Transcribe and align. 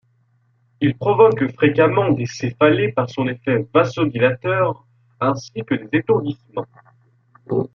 Il 0.81 0.97
provoque 0.97 1.51
fréquemment 1.53 2.09
des 2.09 2.25
céphalées 2.25 2.91
par 2.91 3.07
son 3.07 3.27
effet 3.27 3.67
vasodilatateur, 3.71 4.87
ainsi 5.19 5.51
que 5.63 5.75
des 5.75 5.99
étourdissements. 5.99 6.65